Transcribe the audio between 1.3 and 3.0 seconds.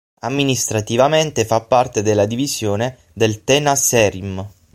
fa parte della Divisione